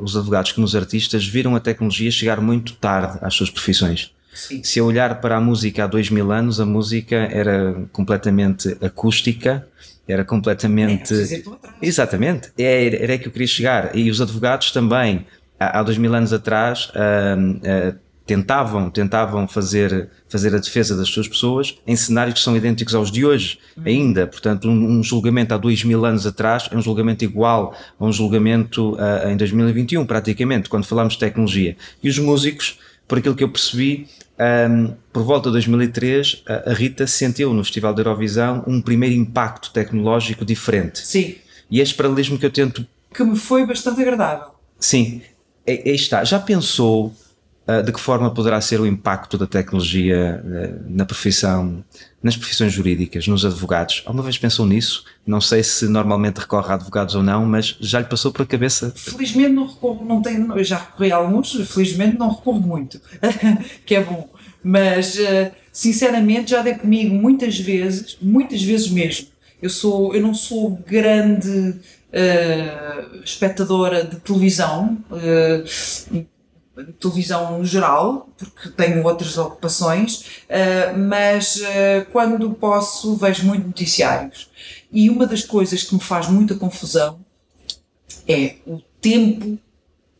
os 0.00 0.16
advogados 0.16 0.52
como 0.52 0.64
os 0.64 0.76
artistas 0.76 1.26
viram 1.26 1.56
a 1.56 1.58
tecnologia 1.58 2.12
chegar 2.12 2.40
muito 2.40 2.74
tarde 2.74 3.18
às 3.20 3.34
suas 3.34 3.50
profissões. 3.50 4.12
Sim. 4.32 4.62
Se 4.62 4.78
eu 4.78 4.86
olhar 4.86 5.20
para 5.20 5.36
a 5.36 5.40
música 5.40 5.82
há 5.82 5.86
dois 5.88 6.08
mil 6.08 6.30
anos, 6.30 6.60
a 6.60 6.66
música 6.66 7.16
era 7.16 7.74
completamente 7.90 8.76
acústica, 8.80 9.66
era 10.08 10.24
completamente. 10.24 11.14
É, 11.14 11.42
Exatamente, 11.82 12.50
era, 12.58 12.96
era 12.96 13.18
que 13.18 13.28
eu 13.28 13.32
queria 13.32 13.46
chegar. 13.46 13.96
E 13.96 14.10
os 14.10 14.20
advogados 14.20 14.70
também, 14.70 15.26
há, 15.58 15.80
há 15.80 15.82
dois 15.82 15.98
mil 15.98 16.14
anos 16.14 16.32
atrás, 16.32 16.90
uh, 16.90 17.92
uh, 17.92 17.98
tentavam, 18.26 18.90
tentavam 18.90 19.46
fazer, 19.46 20.08
fazer 20.28 20.54
a 20.54 20.58
defesa 20.58 20.96
das 20.96 21.08
suas 21.08 21.28
pessoas 21.28 21.78
em 21.86 21.94
cenários 21.94 22.34
que 22.34 22.40
são 22.40 22.56
idênticos 22.56 22.94
aos 22.94 23.10
de 23.10 23.24
hoje, 23.24 23.58
uhum. 23.76 23.84
ainda. 23.86 24.26
Portanto, 24.26 24.68
um, 24.68 24.98
um, 24.98 25.02
julgamento 25.02 25.54
há 25.54 25.56
dois 25.56 25.84
mil 25.84 26.04
anos 26.04 26.26
atrás 26.26 26.68
é 26.70 26.76
um 26.76 26.82
julgamento 26.82 27.24
igual 27.24 27.74
a 27.98 28.04
um 28.04 28.12
julgamento 28.12 28.94
uh, 28.94 29.28
em 29.28 29.36
2021, 29.36 30.04
praticamente, 30.04 30.68
quando 30.68 30.84
falamos 30.84 31.14
de 31.14 31.20
tecnologia. 31.20 31.76
E 32.02 32.08
os 32.08 32.18
músicos, 32.18 32.78
por 33.06 33.18
aquilo 33.18 33.36
que 33.36 33.44
eu 33.44 33.48
percebi, 33.48 34.08
um, 34.38 34.94
por 35.12 35.22
volta 35.22 35.48
de 35.48 35.54
2003, 35.54 36.44
a 36.66 36.72
Rita 36.72 37.06
sentiu 37.06 37.52
no 37.54 37.64
Festival 37.64 37.94
da 37.94 38.00
Eurovisão 38.00 38.62
um 38.66 38.80
primeiro 38.80 39.14
impacto 39.14 39.70
tecnológico 39.70 40.44
diferente. 40.44 41.06
Sim. 41.06 41.36
E 41.70 41.80
este 41.80 41.94
paralelismo 41.94 42.38
que 42.38 42.46
eu 42.46 42.50
tento. 42.50 42.86
Que 43.12 43.24
me 43.24 43.36
foi 43.36 43.66
bastante 43.66 44.00
agradável. 44.00 44.48
Sim, 44.78 45.22
aí 45.66 45.94
está. 45.94 46.22
Já 46.22 46.38
pensou 46.38 47.14
de 47.84 47.92
que 47.92 47.98
forma 47.98 48.32
poderá 48.32 48.60
ser 48.60 48.80
o 48.80 48.86
impacto 48.86 49.36
da 49.36 49.46
tecnologia 49.46 50.42
uh, 50.44 50.84
na 50.88 51.04
profissão, 51.04 51.84
nas 52.22 52.36
profissões 52.36 52.72
jurídicas, 52.72 53.26
nos 53.26 53.44
advogados? 53.44 54.02
Alguma 54.06 54.22
vez 54.22 54.38
pensou 54.38 54.64
nisso? 54.64 55.04
Não 55.26 55.40
sei 55.40 55.64
se 55.64 55.88
normalmente 55.88 56.38
recorre 56.38 56.70
a 56.70 56.74
advogados 56.74 57.16
ou 57.16 57.24
não, 57.24 57.44
mas 57.44 57.76
já 57.80 57.98
lhe 57.98 58.06
passou 58.06 58.30
pela 58.30 58.46
cabeça? 58.46 58.92
Felizmente 58.94 59.52
não 59.52 59.66
recorro, 59.66 60.04
não 60.04 60.22
tenho, 60.22 60.56
eu 60.56 60.62
já 60.62 60.78
recorri 60.78 61.10
a 61.10 61.16
alguns, 61.16 61.52
felizmente 61.68 62.16
não 62.16 62.30
recorro 62.30 62.60
muito, 62.60 63.00
que 63.84 63.96
é 63.96 64.04
bom. 64.04 64.28
Mas, 64.62 65.16
uh, 65.16 65.50
sinceramente, 65.72 66.52
já 66.52 66.62
dei 66.62 66.74
comigo 66.74 67.14
muitas 67.14 67.58
vezes, 67.58 68.16
muitas 68.22 68.62
vezes 68.62 68.88
mesmo. 68.88 69.28
Eu, 69.60 69.70
sou, 69.70 70.14
eu 70.14 70.20
não 70.20 70.34
sou 70.34 70.78
grande 70.86 71.48
uh, 71.48 73.24
espectadora 73.24 74.04
de 74.04 74.16
televisão, 74.16 74.98
uh, 75.10 76.26
televisão 76.84 77.58
no 77.58 77.64
geral, 77.64 78.28
porque 78.36 78.68
tenho 78.70 79.02
outras 79.04 79.36
ocupações, 79.38 80.42
uh, 80.44 80.98
mas 80.98 81.56
uh, 81.56 82.10
quando 82.12 82.50
posso 82.52 83.16
vejo 83.16 83.46
muito 83.46 83.66
noticiários. 83.66 84.50
E 84.92 85.08
uma 85.08 85.26
das 85.26 85.42
coisas 85.42 85.82
que 85.82 85.94
me 85.94 86.00
faz 86.00 86.28
muita 86.28 86.54
confusão 86.54 87.18
é 88.28 88.56
o 88.66 88.80
tempo 89.00 89.58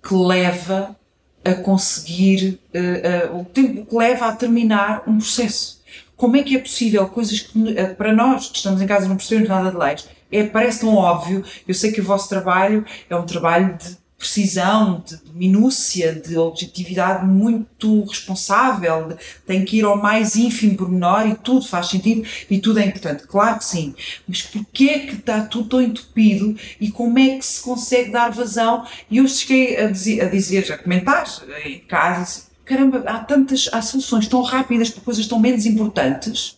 que 0.02 0.14
leva 0.14 0.96
a 1.44 1.54
conseguir, 1.54 2.58
uh, 2.74 3.38
o 3.40 3.44
tempo 3.44 3.86
que 3.86 3.96
leva 3.96 4.26
a 4.26 4.32
terminar 4.32 5.02
um 5.06 5.18
processo. 5.18 5.76
Como 6.16 6.36
é 6.36 6.42
que 6.42 6.56
é 6.56 6.58
possível 6.58 7.06
coisas 7.08 7.40
que, 7.40 7.74
para 7.98 8.12
nós 8.12 8.48
que 8.48 8.56
estamos 8.56 8.80
em 8.80 8.86
casa 8.86 9.06
não 9.06 9.16
percebemos 9.16 9.50
nada 9.50 9.70
de 9.70 9.76
leis, 9.76 10.08
é, 10.32 10.44
parece 10.44 10.80
tão 10.80 10.94
óbvio. 10.94 11.44
Eu 11.68 11.74
sei 11.74 11.92
que 11.92 12.00
o 12.00 12.04
vosso 12.04 12.28
trabalho 12.28 12.84
é 13.08 13.14
um 13.14 13.26
trabalho 13.26 13.76
de 13.76 13.96
precisão, 14.18 15.04
de, 15.06 15.18
minúcia, 15.32 16.14
de 16.14 16.38
objetividade 16.38 17.24
muito 17.26 18.02
responsável, 18.04 19.08
de, 19.08 19.16
tem 19.46 19.64
que 19.64 19.78
ir 19.78 19.84
ao 19.84 19.96
mais 19.96 20.36
ínfimo 20.36 20.76
pormenor 20.76 21.26
e 21.26 21.34
tudo 21.34 21.66
faz 21.66 21.88
sentido 21.88 22.26
e 22.50 22.58
tudo 22.58 22.80
é 22.80 22.86
importante. 22.86 23.24
Claro 23.26 23.58
que 23.58 23.64
sim, 23.64 23.94
mas 24.26 24.42
porquê 24.42 24.84
é 24.88 24.98
que 25.00 25.14
está 25.16 25.42
tudo 25.42 25.68
tão 25.68 25.82
entupido 25.82 26.56
e 26.80 26.90
como 26.90 27.18
é 27.18 27.36
que 27.36 27.44
se 27.44 27.62
consegue 27.62 28.10
dar 28.10 28.30
vazão? 28.30 28.86
E 29.10 29.18
eu 29.18 29.28
cheguei 29.28 29.76
a 29.76 29.90
dizer, 29.90 30.22
a 30.22 30.28
dizer 30.28 30.72
a 30.72 30.78
comentar 30.78 31.26
em 31.64 31.78
casa, 31.80 32.44
caramba, 32.64 33.04
há 33.06 33.18
tantas, 33.18 33.68
há 33.70 33.82
soluções 33.82 34.26
tão 34.26 34.42
rápidas 34.42 34.90
para 34.90 35.02
coisas 35.02 35.26
tão 35.26 35.38
menos 35.38 35.66
importantes. 35.66 36.56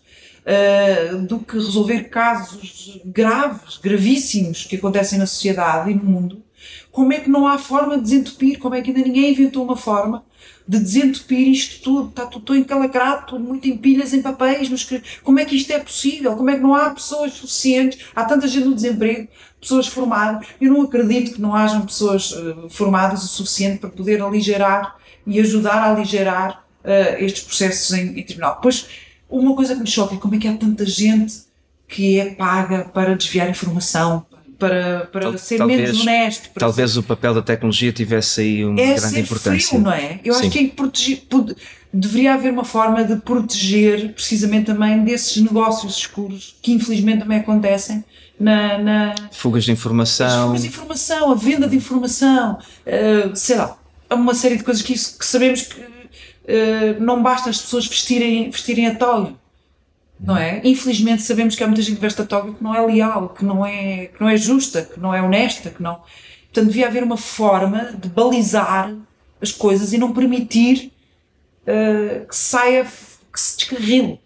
Uh, 0.49 1.19
do 1.27 1.41
que 1.41 1.57
resolver 1.57 2.05
casos 2.05 2.99
graves, 3.05 3.77
gravíssimos 3.77 4.65
que 4.65 4.77
acontecem 4.77 5.19
na 5.19 5.27
sociedade 5.27 5.91
e 5.91 5.95
no 5.95 6.05
mundo 6.05 6.43
como 6.99 7.13
é 7.13 7.21
que 7.21 7.31
não 7.31 7.47
há 7.47 7.57
forma 7.59 7.97
de 7.97 8.03
desentupir? 8.03 8.59
Como 8.59 8.75
é 8.75 8.83
que 8.83 8.91
ainda 8.91 9.03
ninguém 9.03 9.31
inventou 9.31 9.63
uma 9.63 9.77
forma 9.77 10.25
de 10.67 10.81
desentupir 10.81 11.47
isto 11.47 11.81
tudo? 11.81 12.09
Está 12.09 12.27
tudo 12.27 12.45
tão 12.45 12.57
encalacrado, 12.57 13.25
tudo 13.29 13.45
muito 13.45 13.69
em 13.69 13.77
pilhas, 13.77 14.13
em 14.13 14.21
papéis. 14.21 14.69
Nos... 14.69 14.85
Como 15.23 15.39
é 15.39 15.45
que 15.45 15.55
isto 15.55 15.73
é 15.73 15.79
possível? 15.79 16.35
Como 16.35 16.51
é 16.51 16.57
que 16.57 16.61
não 16.61 16.75
há 16.75 16.91
pessoas 16.91 17.35
suficientes? 17.35 18.01
Há 18.17 18.25
tanta 18.25 18.49
gente 18.49 18.65
no 18.65 18.75
desemprego, 18.75 19.29
pessoas 19.61 19.87
formadas. 19.87 20.49
Eu 20.61 20.73
não 20.73 20.83
acredito 20.83 21.35
que 21.35 21.41
não 21.41 21.55
hajam 21.55 21.87
pessoas 21.87 22.33
uh, 22.33 22.69
formadas 22.69 23.23
o 23.23 23.29
suficiente 23.29 23.79
para 23.79 23.91
poder 23.91 24.21
aligerar 24.21 24.97
e 25.25 25.39
ajudar 25.39 25.77
a 25.77 25.93
aligerar 25.93 26.65
uh, 26.83 27.23
estes 27.23 27.45
processos 27.45 27.97
em, 27.97 28.19
em 28.19 28.25
tribunal. 28.25 28.59
Pois, 28.61 28.89
uma 29.31 29.55
coisa 29.55 29.77
que 29.77 29.83
me 29.83 29.87
choca 29.87 30.17
é 30.17 30.19
como 30.19 30.35
é 30.35 30.39
que 30.39 30.49
há 30.49 30.57
tanta 30.57 30.85
gente 30.85 31.47
que 31.87 32.19
é 32.19 32.35
paga 32.35 32.91
para 32.93 33.15
desviar 33.15 33.49
informação, 33.49 34.27
para, 34.59 35.09
para 35.13 35.23
Tal, 35.23 35.39
ser 35.39 35.59
talvez, 35.59 35.81
menos 35.81 36.01
honesto. 36.01 36.51
talvez 36.59 36.93
ser... 36.93 36.99
o 36.99 37.03
papel 37.03 37.35
da 37.35 37.43
tecnologia 37.43 37.93
tivesse 37.93 38.41
aí 38.41 38.65
uma 38.65 38.81
é 38.81 38.95
grande 38.95 39.21
importância. 39.21 39.69
Frio, 39.69 39.81
não 39.81 39.93
é? 39.93 40.21
Eu 40.25 40.35
Sim. 40.35 40.41
acho 40.41 40.51
que 40.51 40.59
é 40.59 40.69
proteger, 40.69 41.23
deveria 41.93 42.35
haver 42.35 42.53
uma 42.53 42.65
forma 42.65 43.05
de 43.05 43.17
proteger 43.17 44.13
precisamente 44.13 44.67
também 44.67 45.05
desses 45.05 45.41
negócios 45.41 45.99
escuros 45.99 46.57
que 46.61 46.73
infelizmente 46.73 47.21
também 47.21 47.39
acontecem 47.39 48.05
na, 48.39 48.79
na 48.79 49.15
fugas 49.33 49.65
de 49.65 49.73
informação, 49.73 50.49
fugas 50.49 50.63
de 50.63 50.69
informação, 50.69 51.31
a 51.31 51.35
venda 51.35 51.69
de 51.69 51.77
informação, 51.77 52.59
uh, 52.87 53.37
sei 53.37 53.57
lá, 53.57 53.77
há 54.11 54.15
uma 54.15 54.35
série 54.35 54.57
de 54.57 54.65
coisas 54.65 54.83
que, 54.83 54.93
que 54.93 55.27
sabemos 55.27 55.63
que 55.63 55.81
uh, 55.81 57.01
não 57.01 57.23
basta 57.23 57.49
as 57.49 57.61
pessoas 57.61 57.87
vestirem, 57.87 58.51
vestirem 58.51 58.87
a 58.89 58.95
toga 58.95 59.35
não 60.21 60.37
é? 60.37 60.61
Infelizmente 60.65 61.23
sabemos 61.23 61.55
que 61.55 61.63
há 61.63 61.67
muita 61.67 61.83
gente 61.83 61.97
que 61.97 62.03
veste 62.03 62.21
a 62.21 62.25
toga 62.25 62.53
que 62.53 62.63
não 62.63 62.75
é 62.75 62.85
leal, 62.85 63.29
que 63.31 63.45
não 63.45 63.65
é, 63.65 64.07
que 64.07 64.21
não 64.21 64.29
é 64.29 64.37
justa, 64.37 64.83
que 64.83 64.99
não 64.99 65.15
é 65.15 65.23
honesta, 65.23 65.71
que 65.71 65.83
não... 65.83 66.01
Portanto, 66.45 66.67
devia 66.69 66.87
haver 66.87 67.03
uma 67.03 67.17
forma 67.17 67.93
de 68.01 68.09
balizar 68.09 68.95
as 69.41 69.53
coisas 69.53 69.93
e 69.93 69.99
não 69.99 70.13
permitir 70.13 70.93
uh, 71.63 72.27
que 72.27 72.37
saia, 72.37 72.85
que 72.85 73.41
se 73.41 73.59
descarrile. 73.59 74.19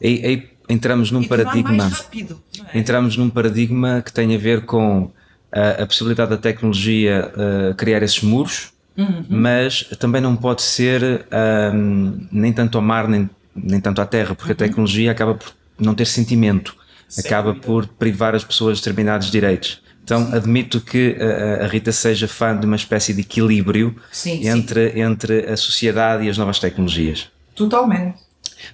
E, 0.00 0.08
e 0.08 0.48
entramos 0.68 1.10
num 1.10 1.22
e 1.22 1.28
paradigma... 1.28 1.88
Rápido, 1.88 2.40
é? 2.72 2.78
Entramos 2.78 3.16
num 3.16 3.30
paradigma 3.30 4.02
que 4.02 4.12
tem 4.12 4.34
a 4.34 4.38
ver 4.38 4.64
com 4.64 5.10
a, 5.50 5.82
a 5.82 5.86
possibilidade 5.86 6.30
da 6.30 6.36
tecnologia 6.36 7.32
uh, 7.34 7.74
criar 7.74 8.02
esses 8.02 8.22
muros, 8.22 8.72
uhum. 8.96 9.24
mas 9.28 9.82
também 9.98 10.20
não 10.20 10.36
pode 10.36 10.62
ser 10.62 11.26
um, 11.74 12.26
nem 12.30 12.52
tanto 12.52 12.78
ao 12.78 12.84
mar, 12.84 13.08
nem 13.08 13.28
nem 13.56 13.80
tanto 13.80 14.00
à 14.00 14.06
terra, 14.06 14.34
porque 14.34 14.52
uhum. 14.52 14.54
a 14.54 14.68
tecnologia 14.68 15.10
acaba 15.10 15.34
por 15.34 15.52
não 15.78 15.94
ter 15.94 16.06
sentimento, 16.06 16.76
acaba 17.18 17.54
por 17.54 17.86
privar 17.86 18.34
as 18.34 18.44
pessoas 18.44 18.78
de 18.78 18.84
determinados 18.84 19.30
direitos. 19.30 19.82
Então 20.02 20.28
admito 20.32 20.80
que 20.80 21.16
a, 21.20 21.64
a, 21.64 21.66
Rita 21.66 21.90
seja 21.90 22.28
fã 22.28 22.56
de 22.56 22.64
uma 22.64 22.76
espécie 22.76 23.12
de 23.12 23.22
equilíbrio 23.22 23.96
sim, 24.12 24.46
entre, 24.46 24.92
sim. 24.92 25.00
entre 25.00 25.50
a 25.50 25.56
sociedade 25.56 26.24
e 26.24 26.30
as 26.30 26.38
novas 26.38 26.60
tecnologias. 26.60 27.28
Totalmente. 27.56 28.18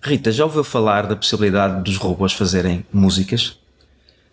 Rita, 0.02 0.30
já 0.30 0.44
ouviu 0.44 0.62
falar 0.62 1.06
da 1.06 1.16
possibilidade 1.16 1.82
dos 1.82 1.96
robôs 1.96 2.32
fazerem 2.34 2.84
músicas? 2.92 3.58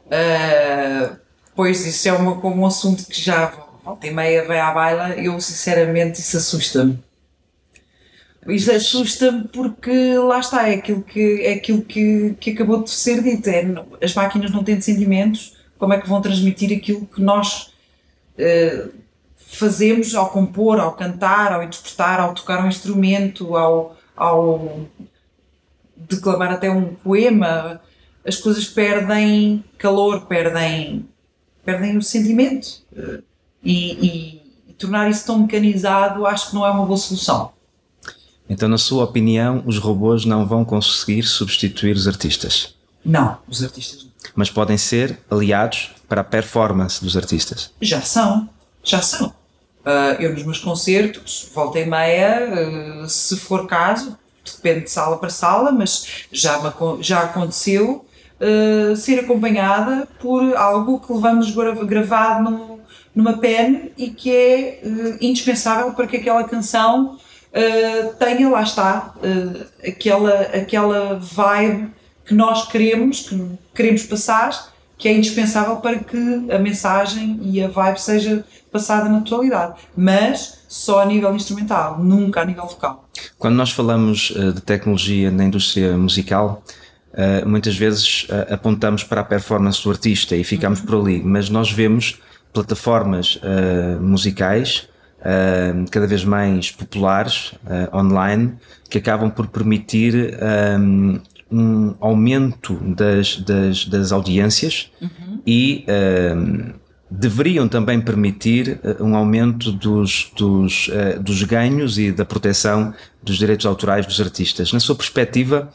Uh, 0.07 1.15
pois 1.55 1.85
isso 1.85 2.09
é 2.09 2.11
uma, 2.11 2.35
como 2.39 2.63
um 2.63 2.65
assunto 2.65 3.05
que 3.05 3.21
já 3.21 3.53
volta 3.83 4.05
e 4.05 4.11
meia 4.11 4.45
vai 4.45 4.59
à 4.59 4.71
baila, 4.71 5.09
eu 5.11 5.39
sinceramente 5.39 6.19
isso 6.19 6.37
assusta-me. 6.37 6.99
Isto 8.49 8.71
assusta-me 8.71 9.47
porque 9.47 10.17
lá 10.17 10.39
está, 10.39 10.67
é 10.67 10.75
aquilo, 10.75 11.01
que, 11.01 11.41
é 11.41 11.53
aquilo 11.53 11.81
que, 11.81 12.35
que 12.39 12.51
acabou 12.51 12.83
de 12.83 12.89
ser 12.89 13.21
dito. 13.21 13.47
É, 13.47 13.65
as 14.03 14.13
máquinas 14.13 14.51
não 14.51 14.63
têm 14.63 14.79
sentimentos, 14.79 15.55
como 15.77 15.93
é 15.93 15.99
que 15.99 16.07
vão 16.07 16.21
transmitir 16.21 16.75
aquilo 16.77 17.05
que 17.05 17.21
nós 17.21 17.73
uh, 18.37 18.91
fazemos 19.35 20.15
ao 20.15 20.29
compor, 20.29 20.79
ao 20.79 20.93
cantar, 20.93 21.53
ao 21.53 21.63
interpretar, 21.63 22.19
ao 22.19 22.33
tocar 22.33 22.63
um 22.63 22.67
instrumento, 22.67 23.55
ao, 23.55 23.97
ao 24.15 24.81
declamar 25.95 26.51
até 26.51 26.69
um 26.69 26.95
poema, 26.95 27.81
as 28.25 28.37
coisas 28.37 28.65
perdem 28.65 29.63
calor, 29.77 30.27
perdem, 30.27 31.07
perdem 31.63 31.97
o 31.97 32.01
sentimento. 32.01 32.81
E, 33.63 33.93
e, 33.93 34.41
e 34.69 34.73
tornar 34.73 35.09
isso 35.09 35.25
tão 35.25 35.39
mecanizado 35.39 36.25
acho 36.25 36.49
que 36.49 36.55
não 36.55 36.65
é 36.65 36.71
uma 36.71 36.85
boa 36.85 36.97
solução. 36.97 37.51
Então, 38.49 38.67
na 38.67 38.79
sua 38.79 39.03
opinião, 39.03 39.61
os 39.65 39.77
robôs 39.77 40.25
não 40.25 40.45
vão 40.45 40.65
conseguir 40.65 41.23
substituir 41.23 41.95
os 41.95 42.07
artistas? 42.07 42.73
Não, 43.05 43.37
os 43.47 43.63
artistas 43.63 44.03
não. 44.03 44.09
Mas 44.35 44.49
podem 44.49 44.77
ser 44.77 45.19
aliados 45.29 45.91
para 46.07 46.21
a 46.21 46.23
performance 46.23 47.03
dos 47.03 47.15
artistas? 47.15 47.71
Já 47.79 48.01
são, 48.01 48.49
já 48.83 49.01
são. 49.01 49.27
Uh, 49.79 50.19
eu 50.19 50.33
nos 50.33 50.43
meus 50.43 50.59
concertos, 50.59 51.49
volta 51.53 51.79
e 51.79 51.85
meia, 51.85 53.03
uh, 53.03 53.09
se 53.09 53.37
for 53.37 53.65
caso, 53.67 54.17
depende 54.43 54.85
de 54.85 54.91
sala 54.91 55.17
para 55.17 55.29
sala, 55.29 55.71
mas 55.71 56.25
já, 56.31 56.59
me, 56.59 56.71
já 57.01 57.21
aconteceu 57.21 58.05
uh, 58.41 58.95
ser 58.95 59.19
acompanhada 59.19 60.07
por 60.19 60.55
algo 60.55 60.99
que 60.99 61.13
levamos 61.13 61.51
gravado 61.85 62.49
no, 62.49 62.79
numa 63.15 63.37
pen 63.37 63.91
e 63.97 64.09
que 64.09 64.31
é 64.31 64.81
indispensável 65.21 65.93
para 65.93 66.07
que 66.07 66.17
aquela 66.17 66.43
canção 66.43 67.17
uh, 67.53 68.13
tenha, 68.15 68.49
lá 68.49 68.63
está, 68.63 69.13
uh, 69.17 69.65
aquela, 69.87 70.41
aquela 70.41 71.19
vibe 71.19 71.91
que 72.25 72.33
nós 72.33 72.67
queremos, 72.67 73.21
que 73.21 73.57
queremos 73.73 74.03
passar, 74.03 74.73
que 74.99 75.07
é 75.07 75.13
indispensável 75.13 75.77
para 75.77 75.97
que 75.97 76.51
a 76.51 76.59
mensagem 76.59 77.39
e 77.41 77.63
a 77.63 77.69
vibe 77.69 77.99
seja 77.99 78.45
passada 78.69 79.09
na 79.09 79.21
totalidade. 79.21 79.75
Mas 79.95 80.59
só 80.67 81.01
a 81.01 81.05
nível 81.05 81.33
instrumental, 81.33 81.97
nunca 81.97 82.41
a 82.41 82.45
nível 82.45 82.67
vocal. 82.67 83.09
Quando 83.37 83.55
nós 83.55 83.71
falamos 83.71 84.29
uh, 84.31 84.53
de 84.53 84.61
tecnologia 84.61 85.31
na 85.31 85.45
indústria 85.45 85.97
musical, 85.97 86.61
uh, 87.13 87.47
muitas 87.47 87.75
vezes 87.75 88.27
uh, 88.29 88.53
apontamos 88.53 89.03
para 89.03 89.21
a 89.21 89.23
performance 89.23 89.81
do 89.81 89.89
artista 89.89 90.35
e 90.35 90.43
ficamos 90.43 90.79
uhum. 90.81 90.85
por 90.85 90.95
ali, 91.01 91.23
mas 91.23 91.49
nós 91.49 91.71
vemos 91.71 92.19
plataformas 92.53 93.39
musicais 94.01 94.89
uh, 95.19 95.85
cada 95.91 96.07
vez 96.07 96.23
mais 96.23 96.71
populares 96.71 97.53
uh, 97.65 97.95
online 97.95 98.53
que 98.89 98.97
acabam 98.97 99.29
por 99.29 99.47
permitir 99.47 100.37
um, 100.79 101.19
um 101.51 101.95
aumento 101.99 102.75
das, 102.75 103.37
das, 103.37 103.85
das 103.85 104.11
audiências 104.11 104.91
uhum. 105.01 105.41
e 105.45 105.85
um, 106.35 106.73
deveriam 107.09 107.67
também 107.67 107.99
permitir 107.99 108.79
uh, 108.83 109.03
um 109.03 109.15
aumento 109.15 109.71
dos, 109.71 110.31
dos, 110.35 110.89
uh, 110.89 111.21
dos 111.21 111.41
ganhos 111.43 111.97
e 111.97 112.11
da 112.11 112.23
proteção 112.23 112.93
dos 113.21 113.37
direitos 113.37 113.65
autorais 113.65 114.05
dos 114.05 114.21
artistas. 114.21 114.71
Na 114.71 114.79
sua 114.79 114.95
perspectiva, 114.95 115.69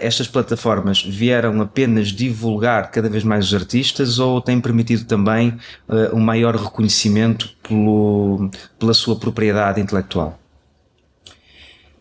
estas 0.00 0.26
plataformas 0.26 1.02
vieram 1.02 1.60
apenas 1.60 2.08
divulgar 2.08 2.90
cada 2.90 3.08
vez 3.08 3.22
mais 3.22 3.46
os 3.46 3.54
artistas 3.54 4.18
ou 4.18 4.40
têm 4.40 4.60
permitido 4.60 5.04
também 5.04 5.58
uh, 5.88 6.16
um 6.16 6.20
maior 6.20 6.56
reconhecimento 6.56 7.50
pelo, 7.62 8.50
pela 8.78 8.94
sua 8.94 9.16
propriedade 9.16 9.80
intelectual? 9.80 10.38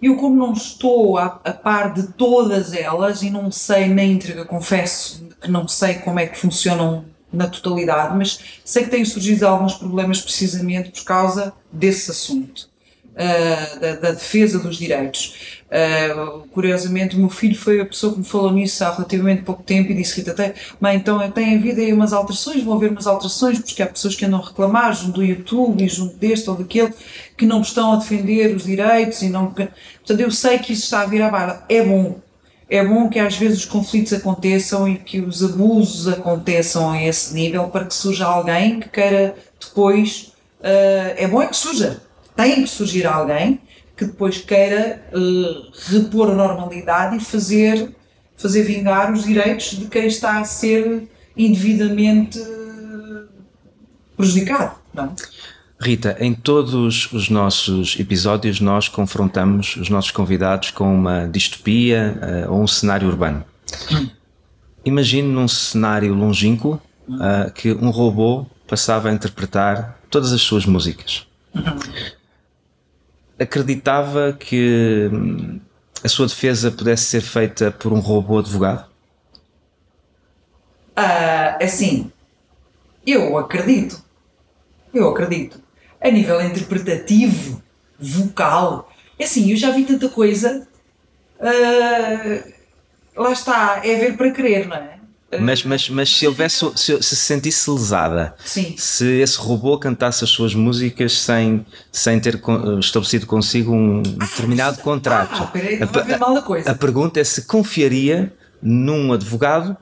Eu, 0.02 0.16
como 0.16 0.36
não 0.36 0.54
estou 0.54 1.18
a, 1.18 1.26
a, 1.44 1.52
par 1.52 1.94
de 1.94 2.14
todas 2.14 2.74
elas 2.74 3.22
e 3.22 3.30
não 3.30 3.52
sei 3.52 3.90
na 3.90 4.04
íntegra, 4.04 4.46
confesso 4.46 5.28
que 5.42 5.52
não 5.52 5.68
sei 5.68 5.96
como 5.96 6.20
é 6.20 6.28
que 6.28 6.38
funcionam 6.38 7.04
na 7.32 7.48
totalidade, 7.48 8.18
mas 8.18 8.40
sei 8.64 8.86
que 8.86 8.90
têm 8.90 9.04
surgido 9.04 9.46
alguns 9.46 9.74
problemas 9.74 10.22
precisamente 10.22 10.92
por 10.92 11.04
causa 11.04 11.54
desse 11.72 12.10
assunto, 12.12 12.70
uh, 13.12 13.80
da, 13.80 13.96
da, 13.96 14.12
defesa 14.12 14.58
dos 14.58 14.78
direitos. 14.78 15.59
Uh, 15.70 16.48
curiosamente, 16.48 17.16
o 17.16 17.20
meu 17.20 17.30
filho 17.30 17.56
foi 17.56 17.80
a 17.80 17.86
pessoa 17.86 18.14
que 18.14 18.20
me 18.20 18.26
falou 18.26 18.52
nisso 18.52 18.84
há 18.84 18.92
relativamente 18.92 19.44
pouco 19.44 19.62
tempo 19.62 19.92
e 19.92 19.94
disse: 19.96 20.18
Rita, 20.18 20.34
tem, 20.34 20.52
mãe, 20.82 20.96
então 20.96 21.30
tem 21.30 21.56
havido 21.56 21.80
aí 21.80 21.94
umas 21.94 22.12
alterações, 22.12 22.64
vão 22.64 22.76
haver 22.76 22.90
umas 22.90 23.06
alterações, 23.06 23.60
porque 23.60 23.84
há 23.84 23.86
pessoas 23.86 24.16
que 24.16 24.26
andam 24.26 24.42
a 24.42 24.46
reclamar 24.48 24.96
junto 24.96 25.14
do 25.14 25.24
YouTube 25.24 25.84
e 25.84 25.88
junto 25.88 26.16
deste 26.16 26.50
ou 26.50 26.56
daquele 26.56 26.92
que 27.38 27.46
não 27.46 27.62
estão 27.62 27.94
a 27.94 27.96
defender 27.98 28.56
os 28.56 28.64
direitos 28.64 29.22
e 29.22 29.30
não. 29.30 29.52
Portanto, 29.52 30.20
eu 30.20 30.32
sei 30.32 30.58
que 30.58 30.74
isso 30.74 30.86
está 30.86 31.02
a 31.02 31.06
vir 31.06 31.22
à 31.22 31.30
barra. 31.30 31.64
É 31.70 31.84
bom. 31.84 32.20
É 32.68 32.84
bom 32.86 33.08
que 33.08 33.20
às 33.20 33.36
vezes 33.36 33.60
os 33.60 33.66
conflitos 33.66 34.14
aconteçam 34.14 34.88
e 34.88 34.98
que 34.98 35.22
os 35.22 35.44
abusos 35.44 36.08
aconteçam 36.08 36.90
a 36.92 37.04
esse 37.04 37.34
nível 37.34 37.68
para 37.70 37.86
que 37.86 37.94
surja 37.94 38.26
alguém 38.26 38.80
que 38.80 38.90
queira 38.90 39.36
depois. 39.60 40.34
Uh, 40.62 41.14
é 41.16 41.28
bom 41.28 41.42
é 41.44 41.48
que 41.48 41.56
surja. 41.56 42.02
Tem 42.36 42.64
que 42.64 42.70
surgir 42.70 43.06
alguém 43.06 43.60
que 44.00 44.06
depois 44.06 44.38
queira 44.38 45.04
uh, 45.12 45.72
repor 45.92 46.32
a 46.32 46.34
normalidade 46.34 47.18
e 47.18 47.20
fazer, 47.20 47.94
fazer 48.38 48.64
vingar 48.64 49.12
os 49.12 49.26
direitos 49.26 49.72
de 49.72 49.88
quem 49.88 50.08
está 50.08 50.40
a 50.40 50.46
ser 50.46 51.10
indevidamente 51.36 52.40
prejudicado. 54.16 54.78
Não? 54.94 55.08
É? 55.08 55.10
Rita, 55.82 56.16
em 56.22 56.34
todos 56.34 57.12
os 57.12 57.30
nossos 57.30 58.00
episódios 58.00 58.62
nós 58.62 58.88
confrontamos 58.88 59.76
os 59.76 59.90
nossos 59.90 60.12
convidados 60.12 60.72
com 60.72 60.96
uma 60.96 61.28
distopia 61.28 62.48
uh, 62.48 62.54
ou 62.54 62.64
um 62.64 62.68
cenário 62.68 63.06
urbano. 63.06 63.44
Imagine 64.86 65.28
num 65.28 65.48
cenário 65.50 66.14
longínquo 66.14 66.82
uh, 67.10 67.52
que 67.54 67.74
um 67.74 67.90
robô 67.90 68.46
passava 68.66 69.10
a 69.10 69.14
interpretar 69.14 70.00
todas 70.10 70.32
as 70.32 70.40
suas 70.42 70.66
músicas. 70.66 71.28
Acreditava 73.40 74.34
que 74.34 75.10
hum, 75.12 75.60
a 76.04 76.08
sua 76.08 76.28
defesa 76.28 76.72
pudesse 76.72 77.06
ser 77.06 77.22
feita 77.22 77.72
por 77.72 77.94
um 77.94 78.00
robô 78.00 78.40
advogado? 78.40 78.88
Uh, 80.98 81.64
assim, 81.64 82.12
eu 83.06 83.38
acredito. 83.38 84.04
Eu 84.94 85.10
acredito. 85.10 85.62
A 86.02 86.10
nível 86.10 86.42
interpretativo, 86.42 87.62
vocal, 87.98 88.92
assim, 89.20 89.52
eu 89.52 89.58
já 89.58 89.72
vi 89.72 89.86
tanta 89.86 90.10
coisa. 90.10 90.68
Uh, 91.40 92.54
lá 93.16 93.32
está, 93.32 93.82
é 93.84 93.96
ver 93.96 94.18
para 94.18 94.32
crer, 94.32 94.68
não 94.68 94.76
é? 94.76 94.99
Mas, 95.38 95.64
mas, 95.64 95.90
mas 95.90 96.18
se 96.18 96.26
houvesse, 96.26 96.66
se, 96.76 97.04
se 97.04 97.16
sentisse 97.16 97.70
lesada, 97.70 98.34
Sim. 98.44 98.74
se 98.76 99.06
esse 99.20 99.38
robô 99.38 99.78
cantasse 99.78 100.24
as 100.24 100.30
suas 100.32 100.56
músicas 100.56 101.20
sem, 101.20 101.64
sem 101.92 102.20
ter 102.20 102.42
estabelecido 102.80 103.28
consigo 103.28 103.72
um 103.72 104.02
ah, 104.20 104.26
determinado 104.26 104.80
contrato, 104.80 105.44
ah, 105.44 105.48
peraí, 105.48 105.80
a, 105.84 106.70
a, 106.70 106.72
a 106.72 106.76
pergunta 106.76 107.20
é 107.20 107.24
se 107.24 107.44
confiaria 107.44 108.34
num 108.60 109.14
advogado 109.14 109.78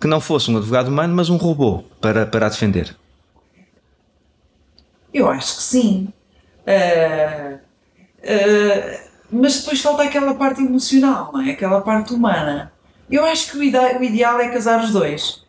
que 0.00 0.06
não 0.06 0.20
fosse 0.20 0.50
um 0.50 0.56
advogado 0.56 0.88
humano, 0.88 1.14
mas 1.14 1.28
um 1.28 1.36
robô 1.36 1.82
para, 2.00 2.24
para 2.24 2.46
a 2.46 2.48
defender. 2.48 2.96
Eu 5.12 5.28
acho 5.28 5.56
que 5.56 5.62
sim. 5.62 6.12
Uh, 6.66 7.54
uh, 7.54 8.98
mas 9.30 9.58
depois 9.58 9.80
falta 9.80 10.04
aquela 10.04 10.34
parte 10.34 10.60
emocional, 10.60 11.30
não 11.32 11.40
é? 11.40 11.50
aquela 11.50 11.80
parte 11.80 12.12
humana. 12.14 12.72
Eu 13.10 13.24
acho 13.24 13.50
que 13.50 13.58
o, 13.58 13.62
ide 13.62 13.76
o 13.76 14.02
ideal 14.02 14.40
é 14.40 14.48
casar 14.48 14.82
os 14.82 14.90
dois. 14.90 15.42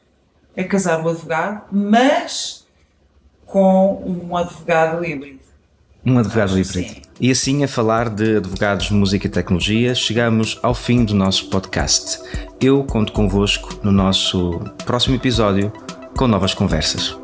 É 0.55 0.63
casar 0.63 1.03
o 1.03 1.09
advogado, 1.09 1.63
mas 1.71 2.65
com 3.45 4.03
um 4.05 4.35
advogado 4.35 5.03
híbrido. 5.03 5.39
Um 6.05 6.17
advogado 6.19 6.59
híbrido. 6.59 7.01
E 7.19 7.31
assim, 7.31 7.63
a 7.63 7.67
falar 7.67 8.09
de 8.09 8.37
advogados, 8.37 8.89
música 8.89 9.27
e 9.27 9.29
tecnologia, 9.29 9.95
chegamos 9.95 10.59
ao 10.61 10.75
fim 10.75 11.05
do 11.05 11.15
nosso 11.15 11.49
podcast. 11.49 12.19
Eu 12.59 12.83
conto 12.83 13.13
convosco 13.13 13.79
no 13.83 13.91
nosso 13.91 14.59
próximo 14.85 15.15
episódio 15.15 15.71
com 16.17 16.27
novas 16.27 16.53
conversas. 16.53 17.22